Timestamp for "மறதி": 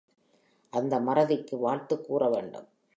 0.99-1.37